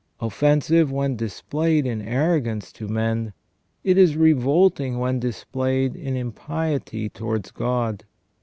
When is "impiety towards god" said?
6.15-8.03